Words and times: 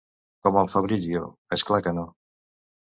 Com 0.47 0.57
al 0.61 0.71
Fabrizio, 0.77 1.23
és 1.59 1.69
clar 1.71 1.81
que 1.89 1.97
no. 2.01 2.09